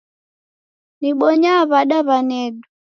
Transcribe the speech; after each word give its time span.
Dibonya 1.01 1.53
w'ada 1.69 1.99
w'anedu? 2.07 2.61